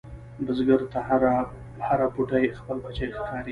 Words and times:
بزګر 0.45 0.81
ته 0.91 0.99
هره 1.87 2.07
بوټۍ 2.13 2.45
خپل 2.59 2.77
بچی 2.83 3.07
ښکاري 3.17 3.49